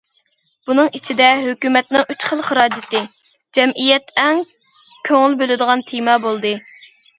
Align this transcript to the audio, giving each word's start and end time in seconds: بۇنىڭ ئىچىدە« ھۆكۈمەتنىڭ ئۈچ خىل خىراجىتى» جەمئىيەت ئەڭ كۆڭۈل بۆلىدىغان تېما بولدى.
بۇنىڭ 0.69 0.87
ئىچىدە« 0.99 1.27
ھۆكۈمەتنىڭ 1.47 2.05
ئۈچ 2.13 2.25
خىل 2.31 2.41
خىراجىتى» 2.47 3.03
جەمئىيەت 3.59 4.11
ئەڭ 4.25 4.43
كۆڭۈل 5.11 5.39
بۆلىدىغان 5.45 5.87
تېما 5.93 6.19
بولدى. 6.29 6.57